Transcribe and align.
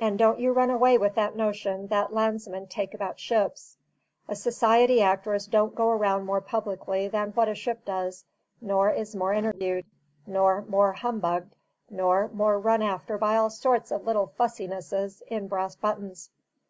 And 0.00 0.18
don't 0.18 0.38
you 0.40 0.52
run 0.54 0.70
away 0.70 0.96
with 0.96 1.16
that 1.16 1.36
notion 1.36 1.88
that 1.88 2.14
landsmen 2.14 2.66
take 2.66 2.94
about 2.94 3.20
ships. 3.20 3.76
A 4.26 4.34
society 4.34 5.02
actress 5.02 5.44
don't 5.44 5.74
go 5.74 5.90
around 5.90 6.24
more 6.24 6.40
publicly 6.40 7.08
than 7.08 7.30
what 7.32 7.50
a 7.50 7.54
ship 7.54 7.84
does, 7.84 8.24
nor 8.62 8.90
is 8.90 9.14
more 9.14 9.34
interviewed, 9.34 9.84
nor 10.26 10.62
more 10.62 10.94
humbugged, 10.94 11.54
nor 11.90 12.28
more 12.28 12.58
run 12.58 12.80
after 12.80 13.18
by 13.18 13.36
all 13.36 13.50
sorts 13.50 13.90
of 13.92 14.06
little 14.06 14.28
fussinesses 14.28 15.20
in 15.28 15.46
brass 15.48 15.76
buttons. 15.76 16.30